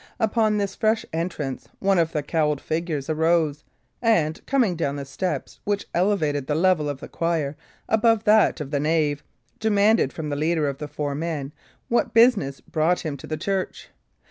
[0.19, 3.63] Upon this fresh entrance, one of the cowled figures arose,
[4.01, 7.55] and, coming down the steps which elevated the level of the choir
[7.87, 9.23] above that of the nave,
[9.59, 11.51] demanded from the leader of the four men
[11.87, 13.89] what business brought him to the church.